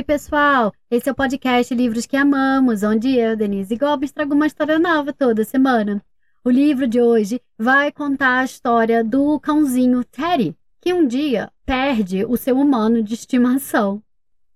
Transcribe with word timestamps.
Oi, 0.00 0.04
pessoal! 0.04 0.72
Esse 0.90 1.10
é 1.10 1.12
o 1.12 1.14
podcast 1.14 1.74
Livros 1.74 2.06
que 2.06 2.16
Amamos, 2.16 2.82
onde 2.82 3.18
eu, 3.18 3.36
Denise 3.36 3.76
Gomes, 3.76 4.10
trago 4.10 4.32
uma 4.32 4.46
história 4.46 4.78
nova 4.78 5.12
toda 5.12 5.44
semana. 5.44 6.02
O 6.42 6.48
livro 6.48 6.86
de 6.86 6.98
hoje 6.98 7.38
vai 7.58 7.92
contar 7.92 8.38
a 8.38 8.44
história 8.44 9.04
do 9.04 9.38
cãozinho 9.38 10.02
Teddy, 10.02 10.56
que 10.80 10.94
um 10.94 11.06
dia 11.06 11.52
perde 11.66 12.24
o 12.24 12.38
seu 12.38 12.58
humano 12.58 13.02
de 13.02 13.12
estimação. 13.12 14.02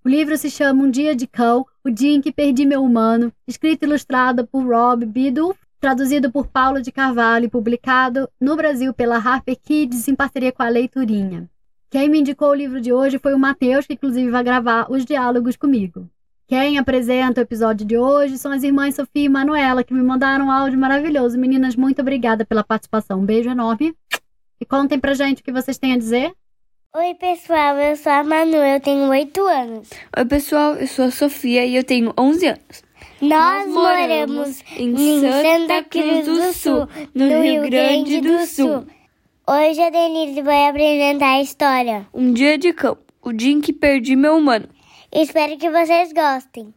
O 0.03 0.09
livro 0.09 0.35
se 0.39 0.51
chama 0.51 0.83
Um 0.83 0.91
Dia 0.91 1.15
de 1.15 1.27
Cão, 1.27 1.67
O 1.85 1.91
Dia 1.91 2.15
em 2.15 2.23
que 2.23 2.33
Perdi 2.33 2.65
Meu 2.65 2.83
Humano, 2.83 3.31
escrito 3.47 3.83
e 3.83 3.87
ilustrado 3.87 4.47
por 4.47 4.65
Rob 4.67 5.05
Biddle, 5.05 5.55
traduzido 5.79 6.33
por 6.33 6.47
Paulo 6.47 6.81
de 6.81 6.91
Carvalho 6.91 7.45
e 7.45 7.51
publicado 7.51 8.31
no 8.41 8.57
Brasil 8.57 8.95
pela 8.95 9.19
Harper 9.19 9.59
Kids 9.63 10.09
em 10.09 10.15
parceria 10.15 10.53
com 10.53 10.63
a 10.63 10.71
Leiturinha. 10.71 11.51
Quem 11.95 12.09
me 12.09 12.19
indicou 12.19 12.49
o 12.49 12.55
livro 12.55 12.81
de 12.81 12.93
hoje 12.93 13.21
foi 13.21 13.33
o 13.35 13.39
Matheus, 13.39 13.87
que 13.87 13.93
inclusive 13.93 14.29
vai 14.29 14.43
gravar 14.43 14.91
os 14.91 15.05
diálogos 15.05 15.55
comigo. 15.55 16.11
Quem 16.49 16.77
apresenta 16.77 17.41
o 17.41 17.45
episódio 17.45 17.87
de 17.87 17.97
hoje 17.97 18.37
são 18.37 18.51
as 18.51 18.65
irmãs 18.65 18.97
Sofia 18.97 19.23
e 19.23 19.29
Manuela, 19.29 19.85
que 19.85 19.95
me 19.95 20.03
mandaram 20.03 20.47
um 20.47 20.51
áudio 20.51 20.77
maravilhoso. 20.77 21.39
Meninas, 21.39 21.77
muito 21.77 22.03
obrigada 22.03 22.45
pela 22.45 22.65
participação. 22.65 23.21
Um 23.21 23.25
beijo 23.25 23.49
enorme. 23.49 23.95
E 24.61 24.67
contem 24.67 24.99
pra 24.99 25.15
gente 25.15 25.41
o 25.41 25.45
que 25.45 25.53
vocês 25.53 25.79
têm 25.79 25.93
a 25.93 25.97
dizer. 25.97 26.33
Oi, 26.97 27.15
pessoal, 27.15 27.77
eu 27.77 27.95
sou 27.95 28.11
a 28.11 28.25
Manu, 28.25 28.57
eu 28.57 28.81
tenho 28.81 29.09
8 29.09 29.41
anos. 29.47 29.91
Oi, 30.19 30.25
pessoal, 30.25 30.75
eu 30.75 30.89
sou 30.89 31.05
a 31.05 31.11
Sofia 31.13 31.65
e 31.65 31.77
eu 31.77 31.85
tenho 31.85 32.13
11 32.19 32.47
anos. 32.49 32.83
Nós, 33.21 33.69
moramos 33.69 34.65
em 34.77 35.21
Santa 35.21 35.85
Cruz 35.85 36.27
do 36.27 36.53
Sul, 36.55 36.89
no 37.15 37.41
Rio 37.41 37.63
Grande 37.63 38.21
do 38.21 38.45
Sul. 38.47 38.85
Hoje 39.47 39.79
a 39.79 39.91
Denise 39.91 40.41
vai 40.41 40.71
apresentar 40.71 41.35
a 41.35 41.43
história. 41.43 42.09
Um 42.15 42.33
dia 42.33 42.57
de 42.57 42.73
cão, 42.73 42.97
o 43.21 43.31
dia 43.31 43.53
em 43.53 43.61
que 43.61 43.75
perdi 43.75 44.17
meu 44.17 44.39
humano. 44.39 44.67
Espero 45.13 45.59
que 45.59 45.69
vocês 45.69 46.15
gostem. 46.15 46.73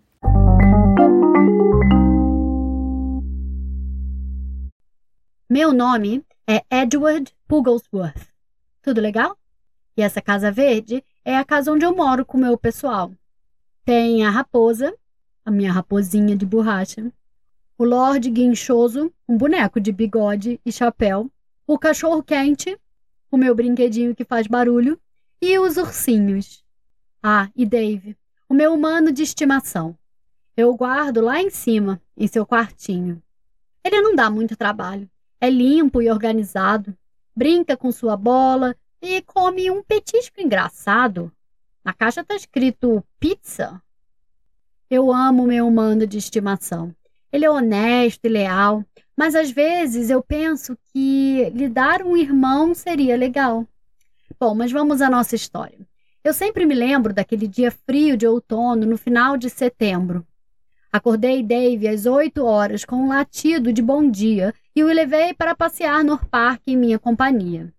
Meu 5.50 5.72
nome 5.72 6.26
é 6.46 6.62
Edward 6.70 7.34
Pugglesworth. 7.48 8.28
Tudo 8.82 9.00
legal? 9.00 9.38
E 9.96 10.02
essa 10.02 10.22
casa 10.22 10.52
verde 10.52 11.02
é 11.24 11.38
a 11.38 11.46
casa 11.46 11.72
onde 11.72 11.86
eu 11.86 11.96
moro 11.96 12.26
com 12.26 12.38
o 12.38 12.42
meu 12.42 12.58
pessoal. 12.58 13.14
Tem 13.86 14.26
a 14.26 14.30
raposa, 14.30 14.94
a 15.46 15.50
minha 15.50 15.72
raposinha 15.72 16.36
de 16.36 16.46
borracha, 16.46 17.10
o 17.78 17.86
Lorde 17.86 18.30
Guinchoso, 18.30 19.10
um 19.26 19.38
boneco 19.38 19.80
de 19.80 19.94
bigode 19.94 20.60
e 20.66 20.72
chapéu, 20.72 21.32
o 21.68 21.78
cachorro 21.78 22.24
quente, 22.24 22.80
o 23.30 23.36
meu 23.36 23.54
brinquedinho 23.54 24.16
que 24.16 24.24
faz 24.24 24.48
barulho, 24.48 24.98
e 25.42 25.60
os 25.60 25.76
ursinhos. 25.76 26.64
Ah, 27.22 27.50
e 27.54 27.66
Dave, 27.66 28.18
o 28.48 28.54
meu 28.54 28.74
humano 28.74 29.12
de 29.12 29.22
estimação. 29.22 29.96
Eu 30.56 30.74
guardo 30.76 31.20
lá 31.20 31.42
em 31.42 31.50
cima, 31.50 32.02
em 32.16 32.26
seu 32.26 32.46
quartinho. 32.46 33.22
Ele 33.84 34.02
não 34.02 34.16
dá 34.16 34.30
muito 34.30 34.56
trabalho. 34.56 35.10
É 35.40 35.50
limpo 35.50 36.02
e 36.02 36.10
organizado. 36.10 36.98
Brinca 37.36 37.78
com 37.78 37.92
sua 37.92 38.16
bola 38.16 38.76
e 39.02 39.22
come 39.22 39.70
um 39.70 39.84
petisco 39.84 40.42
engraçado. 40.42 41.32
Na 41.84 41.94
caixa 41.94 42.22
está 42.22 42.36
escrito 42.36 43.04
pizza. 43.20 43.82
Eu 44.90 45.12
amo 45.12 45.46
meu 45.46 45.68
humano 45.68 46.08
de 46.08 46.18
estimação. 46.18 46.96
Ele 47.32 47.46
é 47.46 47.52
honesto 47.52 48.26
e 48.26 48.30
leal, 48.30 48.84
mas 49.18 49.34
às 49.34 49.50
vezes 49.50 50.12
eu 50.12 50.22
penso 50.22 50.78
que 50.94 51.50
lhe 51.50 51.68
dar 51.68 52.04
um 52.04 52.16
irmão 52.16 52.76
seria 52.76 53.18
legal. 53.18 53.66
Bom, 54.40 54.54
mas 54.54 54.72
vamos 54.72 55.02
à 55.02 55.10
nossa 55.10 55.36
história. 55.36 55.80
Eu 56.24 56.34
sempre 56.34 56.66
me 56.68 56.76
lembro 56.76 57.12
daquele 57.14 57.48
dia 57.48 57.72
frio 57.72 58.16
de 58.16 58.28
outono, 58.28 58.86
no 58.86 58.98
final 58.98 59.36
de 59.36 59.50
setembro. 59.50 60.24
Acordei 60.92 61.42
Dave 61.42 61.88
às 61.88 62.06
oito 62.06 62.46
horas 62.46 62.86
com 62.86 62.98
um 62.98 63.08
latido 63.08 63.74
de 63.74 63.82
bom 63.82 64.10
dia 64.10 64.54
e 64.76 64.84
o 64.84 64.88
levei 64.88 65.34
para 65.34 65.56
passear 65.56 66.04
no 66.04 66.18
parque 66.18 66.72
em 66.72 66.78
minha 66.78 67.00
companhia. 67.00 67.74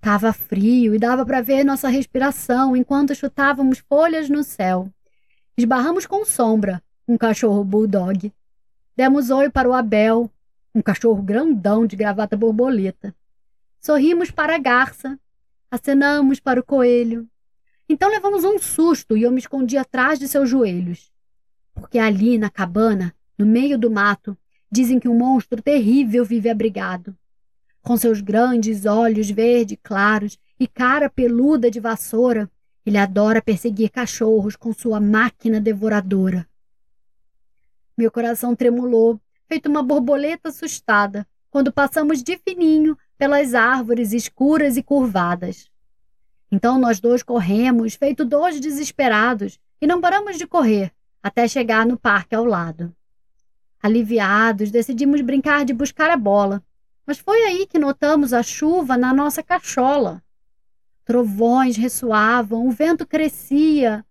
Tava 0.00 0.32
frio 0.32 0.96
e 0.96 0.98
dava 0.98 1.24
para 1.24 1.40
ver 1.40 1.64
nossa 1.64 1.88
respiração 1.88 2.76
enquanto 2.76 3.14
chutávamos 3.14 3.78
folhas 3.78 4.28
no 4.28 4.42
céu. 4.42 4.88
Esbarramos 5.56 6.06
com 6.06 6.24
Sombra, 6.24 6.82
um 7.06 7.16
cachorro 7.16 7.62
bulldog. 7.62 8.32
Demos 8.96 9.30
oi 9.30 9.48
para 9.48 9.68
o 9.68 9.72
Abel, 9.72 10.28
um 10.74 10.80
cachorro 10.82 11.22
grandão 11.22 11.86
de 11.86 11.96
gravata 11.96 12.36
borboleta. 12.36 13.14
Sorrimos 13.80 14.30
para 14.30 14.54
a 14.54 14.58
garça, 14.58 15.18
acenamos 15.70 16.40
para 16.40 16.60
o 16.60 16.64
coelho. 16.64 17.28
Então 17.88 18.08
levamos 18.08 18.44
um 18.44 18.58
susto 18.58 19.16
e 19.16 19.22
eu 19.22 19.30
me 19.30 19.38
escondi 19.38 19.76
atrás 19.76 20.18
de 20.18 20.28
seus 20.28 20.48
joelhos. 20.48 21.12
Porque 21.74 21.98
ali 21.98 22.38
na 22.38 22.48
cabana, 22.48 23.14
no 23.36 23.44
meio 23.44 23.78
do 23.78 23.90
mato, 23.90 24.36
dizem 24.70 24.98
que 24.98 25.08
um 25.08 25.18
monstro 25.18 25.60
terrível 25.60 26.24
vive 26.24 26.48
abrigado. 26.48 27.16
Com 27.82 27.96
seus 27.96 28.20
grandes 28.20 28.86
olhos 28.86 29.28
verde 29.30 29.76
claros 29.76 30.38
e 30.58 30.66
cara 30.68 31.10
peluda 31.10 31.70
de 31.70 31.80
vassoura, 31.80 32.50
ele 32.86 32.96
adora 32.96 33.42
perseguir 33.42 33.90
cachorros 33.90 34.56
com 34.56 34.72
sua 34.72 35.00
máquina 35.00 35.60
devoradora. 35.60 36.46
Meu 37.96 38.10
coração 38.10 38.56
tremulou, 38.56 39.20
feito 39.52 39.68
uma 39.68 39.82
borboleta 39.82 40.48
assustada, 40.48 41.28
quando 41.50 41.70
passamos 41.70 42.22
de 42.22 42.38
fininho 42.38 42.96
pelas 43.18 43.52
árvores 43.52 44.14
escuras 44.14 44.78
e 44.78 44.82
curvadas. 44.82 45.70
Então 46.50 46.78
nós 46.78 47.00
dois 47.00 47.22
corremos, 47.22 47.94
feito 47.94 48.24
dois 48.24 48.58
desesperados, 48.58 49.60
e 49.78 49.86
não 49.86 50.00
paramos 50.00 50.38
de 50.38 50.46
correr 50.46 50.90
até 51.22 51.46
chegar 51.46 51.84
no 51.84 51.98
parque 51.98 52.34
ao 52.34 52.46
lado. 52.46 52.96
Aliviados, 53.82 54.70
decidimos 54.70 55.20
brincar 55.20 55.66
de 55.66 55.74
buscar 55.74 56.08
a 56.08 56.16
bola, 56.16 56.64
mas 57.06 57.18
foi 57.18 57.42
aí 57.42 57.66
que 57.66 57.78
notamos 57.78 58.32
a 58.32 58.42
chuva 58.42 58.96
na 58.96 59.12
nossa 59.12 59.42
cachola. 59.42 60.22
Trovões 61.04 61.76
ressoavam, 61.76 62.66
o 62.66 62.70
vento 62.70 63.06
crescia. 63.06 64.02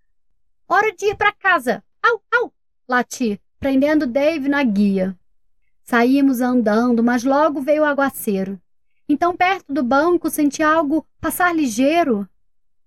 Hora 0.68 0.96
de 0.96 1.08
ir 1.08 1.16
para 1.16 1.34
casa! 1.34 1.84
Au, 2.00 2.22
au! 2.32 2.54
Lati, 2.88 3.42
prendendo 3.60 4.06
Dave 4.06 4.48
na 4.48 4.64
guia. 4.64 5.18
Saímos 5.92 6.40
andando, 6.40 7.04
mas 7.04 7.26
logo 7.26 7.60
veio 7.60 7.82
o 7.82 7.86
aguaceiro. 7.86 8.58
Então, 9.10 9.36
perto 9.36 9.74
do 9.74 9.84
banco, 9.84 10.30
senti 10.30 10.64
algo 10.64 11.06
passar 11.20 11.54
ligeiro. 11.54 12.26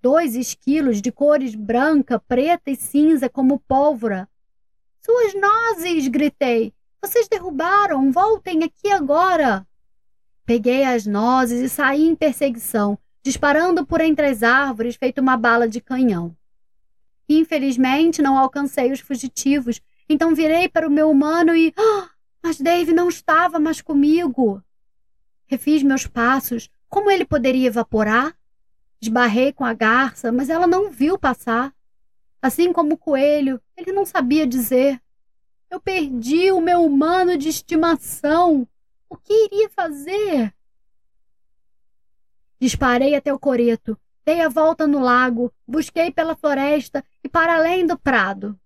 Dois 0.00 0.34
esquilos 0.34 1.02
de 1.02 1.12
cores 1.12 1.54
branca, 1.54 2.18
preta 2.18 2.70
e 2.70 2.76
cinza 2.76 3.28
como 3.28 3.60
pólvora. 3.68 4.26
Suas 5.02 5.34
nozes! 5.34 6.08
gritei. 6.08 6.72
Vocês 7.02 7.28
derrubaram! 7.28 8.10
Voltem 8.10 8.64
aqui 8.64 8.90
agora! 8.90 9.66
Peguei 10.46 10.84
as 10.84 11.04
nozes 11.04 11.60
e 11.60 11.68
saí 11.68 12.08
em 12.08 12.16
perseguição, 12.16 12.98
disparando 13.22 13.84
por 13.84 14.00
entre 14.00 14.28
as 14.28 14.42
árvores 14.42 14.96
feito 14.96 15.20
uma 15.20 15.36
bala 15.36 15.68
de 15.68 15.78
canhão. 15.78 16.34
Infelizmente, 17.28 18.22
não 18.22 18.38
alcancei 18.38 18.90
os 18.90 19.00
fugitivos 19.00 19.82
então 20.08 20.34
virei 20.34 20.68
para 20.68 20.86
o 20.86 20.90
meu 20.90 21.10
humano 21.10 21.54
e. 21.54 21.72
Oh, 21.78 22.06
mas 22.44 22.60
Dave 22.60 22.92
não 22.92 23.08
estava 23.08 23.58
mais 23.58 23.80
comigo. 23.80 24.62
Refiz 25.46 25.82
meus 25.82 26.06
passos. 26.06 26.68
Como 26.90 27.10
ele 27.10 27.24
poderia 27.24 27.68
evaporar? 27.68 28.36
Esbarrei 29.00 29.50
com 29.50 29.64
a 29.64 29.72
garça, 29.72 30.30
mas 30.30 30.50
ela 30.50 30.66
não 30.66 30.90
viu 30.90 31.18
passar. 31.18 31.74
Assim 32.42 32.70
como 32.70 32.94
o 32.94 32.98
coelho, 32.98 33.58
ele 33.74 33.92
não 33.92 34.04
sabia 34.04 34.46
dizer. 34.46 35.00
Eu 35.70 35.80
perdi 35.80 36.52
o 36.52 36.60
meu 36.60 36.84
humano 36.84 37.38
de 37.38 37.48
estimação. 37.48 38.68
O 39.08 39.16
que 39.16 39.46
iria 39.46 39.70
fazer? 39.70 40.54
Disparei 42.60 43.14
até 43.14 43.32
o 43.32 43.38
coreto, 43.38 43.98
dei 44.22 44.42
a 44.42 44.50
volta 44.50 44.86
no 44.86 44.98
lago, 44.98 45.50
busquei 45.66 46.10
pela 46.10 46.36
floresta 46.36 47.02
e 47.22 47.28
para 47.28 47.56
além 47.56 47.86
do 47.86 47.98
prado. 47.98 48.60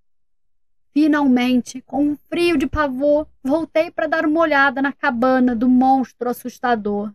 Finalmente, 1.01 1.81
com 1.87 2.03
um 2.03 2.17
frio 2.29 2.59
de 2.59 2.67
pavor, 2.67 3.25
voltei 3.41 3.89
para 3.89 4.09
dar 4.09 4.27
uma 4.27 4.41
olhada 4.41 4.83
na 4.83 4.93
cabana 4.93 5.55
do 5.55 5.69
monstro 5.69 6.29
assustador. 6.29 7.13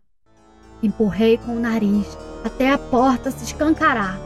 Empurrei 0.81 1.37
com 1.37 1.57
o 1.57 1.59
nariz 1.59 2.07
até 2.45 2.71
a 2.71 2.77
porta 2.77 3.29
se 3.29 3.43
escancarar. 3.43 4.17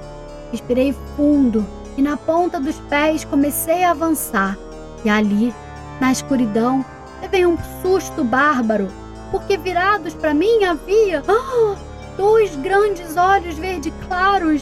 Respirei 0.51 0.93
fundo 1.15 1.65
e 1.97 2.03
na 2.03 2.15
ponta 2.15 2.59
dos 2.59 2.77
pés 2.81 3.25
comecei 3.25 3.83
a 3.83 3.89
avançar. 3.89 4.55
E 5.03 5.09
ali, 5.09 5.51
na 5.99 6.11
escuridão, 6.11 6.85
levei 7.19 7.43
um 7.43 7.57
susto 7.81 8.23
bárbaro, 8.23 8.89
porque 9.31 9.57
virados 9.57 10.13
para 10.13 10.35
mim 10.35 10.65
havia 10.65 11.23
oh, 11.27 11.75
dois 12.15 12.55
grandes 12.57 13.17
olhos 13.17 13.57
verde 13.57 13.91
claros 14.07 14.61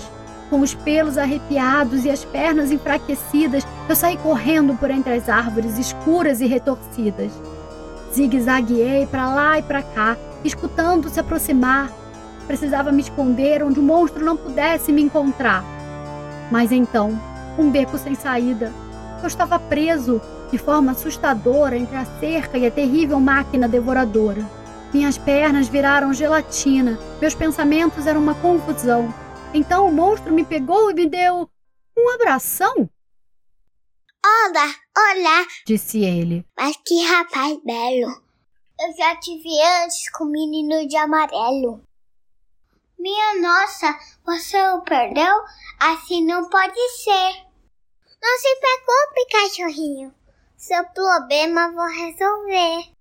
com 0.49 0.59
os 0.59 0.73
pelos 0.73 1.17
arrepiados 1.17 2.05
e 2.05 2.09
as 2.09 2.23
pernas 2.23 2.71
enfraquecidas, 2.71 3.65
eu 3.89 3.95
saí 3.95 4.17
correndo 4.17 4.75
por 4.75 4.91
entre 4.91 5.13
as 5.13 5.27
árvores 5.27 5.77
escuras 5.77 6.41
e 6.41 6.45
retorcidas. 6.45 7.31
Zigue-zagueei 8.13 9.07
para 9.07 9.33
lá 9.33 9.59
e 9.59 9.63
para 9.63 9.81
cá, 9.81 10.15
escutando 10.43 11.09
se 11.09 11.19
aproximar. 11.19 11.91
Precisava 12.47 12.91
me 12.91 13.01
esconder 13.01 13.63
onde 13.63 13.79
o 13.79 13.83
monstro 13.83 14.23
não 14.23 14.37
pudesse 14.37 14.93
me 14.93 15.01
encontrar. 15.01 15.63
Mas 16.51 16.71
então, 16.71 17.19
um 17.57 17.71
beco 17.71 17.97
sem 17.97 18.15
saída. 18.15 18.71
Eu 19.21 19.27
estava 19.27 19.57
preso 19.57 20.21
de 20.51 20.57
forma 20.57 20.91
assustadora 20.91 21.75
entre 21.75 21.95
a 21.97 22.05
cerca 22.19 22.57
e 22.57 22.65
a 22.65 22.71
terrível 22.71 23.19
máquina 23.19 23.67
devoradora. 23.67 24.45
Minhas 24.93 25.17
pernas 25.17 25.67
viraram 25.67 26.13
gelatina, 26.13 26.97
meus 27.19 27.33
pensamentos 27.33 28.05
eram 28.07 28.21
uma 28.21 28.35
confusão. 28.35 29.13
Então 29.57 29.87
o 29.87 29.91
monstro 29.93 30.33
me 30.33 30.43
pegou 30.43 30.91
e 30.91 30.93
me 30.93 31.07
deu 31.07 31.49
um 31.97 32.09
abração. 32.13 32.89
Olá, 34.21 34.75
olá, 34.97 35.47
disse 35.65 36.03
ele. 36.03 36.45
Mas 36.57 36.75
que 36.85 37.01
rapaz 37.05 37.57
belo. 37.63 38.21
Eu 38.77 38.93
já 38.97 39.15
tive 39.15 39.47
antes 39.81 40.09
com 40.09 40.25
o 40.25 40.29
menino 40.29 40.85
de 40.85 40.97
amarelo. 40.97 41.81
Minha 42.99 43.41
nossa, 43.41 43.97
você 44.25 44.61
o 44.73 44.81
perdeu? 44.81 45.33
Assim 45.79 46.25
não 46.25 46.49
pode 46.49 46.89
ser. 46.89 47.45
Não 48.21 48.37
se 48.37 48.59
preocupe, 48.59 49.31
cachorrinho. 49.31 50.13
Seu 50.57 50.83
problema 50.87 51.71
vou 51.71 51.87
resolver. 51.87 52.91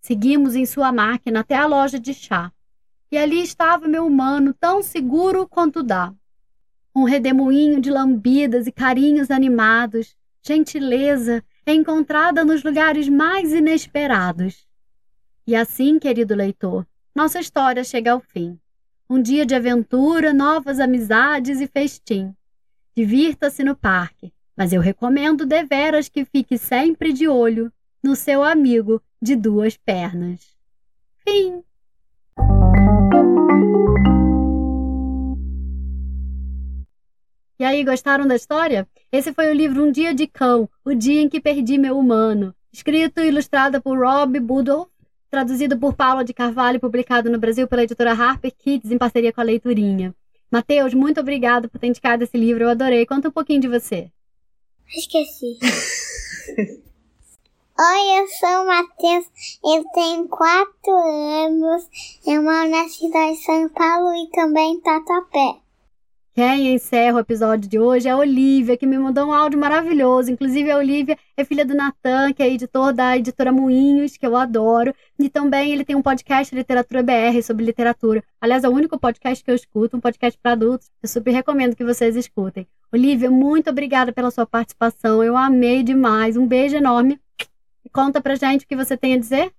Seguimos 0.00 0.54
em 0.54 0.64
sua 0.64 0.92
máquina 0.92 1.40
até 1.40 1.56
a 1.56 1.66
loja 1.66 1.98
de 1.98 2.14
chá. 2.14 2.52
E 3.10 3.18
ali 3.18 3.42
estava 3.42 3.88
meu 3.88 4.06
humano, 4.06 4.54
tão 4.54 4.82
seguro 4.82 5.48
quanto 5.48 5.82
dá. 5.82 6.14
Um 6.94 7.04
redemoinho 7.04 7.80
de 7.80 7.90
lambidas 7.90 8.66
e 8.66 8.72
carinhos 8.72 9.30
animados, 9.30 10.16
gentileza 10.42 11.42
encontrada 11.66 12.44
nos 12.44 12.62
lugares 12.62 13.08
mais 13.08 13.52
inesperados. 13.52 14.66
E 15.46 15.54
assim, 15.54 15.98
querido 15.98 16.34
leitor, 16.34 16.86
nossa 17.14 17.40
história 17.40 17.82
chega 17.84 18.12
ao 18.12 18.20
fim. 18.20 18.58
Um 19.08 19.20
dia 19.20 19.44
de 19.44 19.54
aventura, 19.54 20.32
novas 20.32 20.78
amizades 20.78 21.60
e 21.60 21.66
festim. 21.66 22.34
Divirta-se 22.96 23.64
no 23.64 23.74
parque, 23.74 24.32
mas 24.56 24.72
eu 24.72 24.80
recomendo 24.80 25.44
deveras 25.46 26.08
que 26.08 26.24
fique 26.24 26.56
sempre 26.56 27.12
de 27.12 27.26
olho 27.26 27.72
no 28.02 28.14
seu 28.14 28.42
amigo 28.42 29.02
de 29.20 29.34
duas 29.34 29.76
pernas. 29.76 30.56
Fim. 31.26 31.62
E 37.60 37.64
aí, 37.64 37.84
gostaram 37.84 38.26
da 38.26 38.34
história? 38.34 38.88
Esse 39.12 39.34
foi 39.34 39.50
o 39.50 39.52
livro 39.52 39.84
Um 39.84 39.92
Dia 39.92 40.14
de 40.14 40.26
Cão, 40.26 40.66
O 40.82 40.94
Dia 40.94 41.20
em 41.20 41.28
que 41.28 41.42
Perdi 41.42 41.76
Meu 41.76 41.98
Humano, 41.98 42.54
escrito 42.72 43.20
e 43.20 43.28
ilustrado 43.28 43.82
por 43.82 43.98
Rob 43.98 44.40
Budolf, 44.40 44.88
traduzido 45.30 45.78
por 45.78 45.92
Paula 45.92 46.24
de 46.24 46.32
Carvalho 46.32 46.76
e 46.76 46.80
publicado 46.80 47.28
no 47.28 47.38
Brasil 47.38 47.68
pela 47.68 47.82
editora 47.82 48.12
Harper 48.12 48.50
Kids 48.56 48.90
em 48.90 48.96
parceria 48.96 49.30
com 49.30 49.42
a 49.42 49.44
Leiturinha. 49.44 50.14
Matheus, 50.50 50.94
muito 50.94 51.20
obrigado 51.20 51.68
por 51.68 51.78
ter 51.78 51.88
indicado 51.88 52.24
esse 52.24 52.38
livro, 52.38 52.64
eu 52.64 52.70
adorei. 52.70 53.04
Conta 53.04 53.28
um 53.28 53.30
pouquinho 53.30 53.60
de 53.60 53.68
você. 53.68 54.10
Esqueci. 54.96 55.58
Oi, 57.78 58.20
eu 58.20 58.26
sou 58.26 58.62
o 58.62 58.66
Matheus, 58.66 59.26
eu 59.62 59.84
tenho 59.92 60.26
quatro 60.28 60.94
anos, 60.94 61.86
eu 62.26 62.42
moro 62.42 62.70
na 62.70 62.88
cidade 62.88 63.36
de 63.36 63.44
São 63.44 63.68
Paulo 63.68 64.14
e 64.14 64.30
também 64.30 64.76
em 64.76 64.80
Tatuapé. 64.80 65.60
Quem 66.32 66.72
encerra 66.74 67.16
o 67.16 67.20
episódio 67.20 67.68
de 67.68 67.76
hoje 67.76 68.06
é 68.06 68.12
a 68.12 68.16
Olivia, 68.16 68.76
que 68.76 68.86
me 68.86 68.96
mandou 68.96 69.26
um 69.26 69.32
áudio 69.32 69.58
maravilhoso. 69.58 70.30
Inclusive, 70.30 70.70
a 70.70 70.76
Olivia 70.76 71.18
é 71.36 71.44
filha 71.44 71.64
do 71.64 71.74
Natan, 71.74 72.32
que 72.32 72.40
é 72.40 72.48
editor 72.48 72.92
da 72.92 73.18
editora 73.18 73.50
Moinhos, 73.50 74.16
que 74.16 74.24
eu 74.24 74.36
adoro. 74.36 74.94
E 75.18 75.28
também 75.28 75.72
ele 75.72 75.84
tem 75.84 75.96
um 75.96 76.02
podcast 76.02 76.54
Literatura 76.54 77.02
BR 77.02 77.42
sobre 77.42 77.64
literatura. 77.64 78.22
Aliás, 78.40 78.62
é 78.62 78.68
o 78.68 78.72
único 78.72 78.96
podcast 78.96 79.44
que 79.44 79.50
eu 79.50 79.56
escuto, 79.56 79.96
um 79.96 80.00
podcast 80.00 80.38
para 80.40 80.52
adultos. 80.52 80.88
Eu 81.02 81.08
super 81.08 81.32
recomendo 81.32 81.74
que 81.74 81.84
vocês 81.84 82.14
escutem. 82.14 82.64
Olivia, 82.92 83.28
muito 83.28 83.68
obrigada 83.68 84.12
pela 84.12 84.30
sua 84.30 84.46
participação. 84.46 85.24
Eu 85.24 85.36
amei 85.36 85.82
demais. 85.82 86.36
Um 86.36 86.46
beijo 86.46 86.76
enorme. 86.76 87.20
E 87.84 87.90
conta 87.90 88.20
pra 88.20 88.36
gente 88.36 88.64
o 88.64 88.68
que 88.68 88.76
você 88.76 88.96
tem 88.96 89.14
a 89.14 89.18
dizer. 89.18 89.52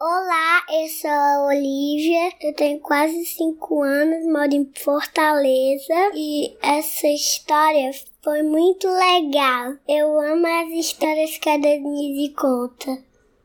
Olá, 0.00 0.64
eu 0.70 0.88
sou 0.90 1.10
a 1.10 1.46
Olivia, 1.48 2.30
eu 2.40 2.54
tenho 2.54 2.78
quase 2.78 3.24
5 3.24 3.82
anos, 3.82 4.24
moro 4.26 4.54
em 4.54 4.70
Fortaleza 4.78 6.12
e 6.14 6.56
essa 6.62 7.08
história 7.08 7.90
foi 8.22 8.44
muito 8.44 8.86
legal. 8.86 9.74
Eu 9.88 10.20
amo 10.20 10.46
as 10.46 10.68
histórias 10.68 11.36
que 11.38 11.50
a 11.50 11.58
Denise 11.58 12.32
conta. 12.32 12.96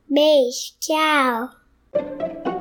Beijo, 0.08 0.78
tchau! 0.80 2.53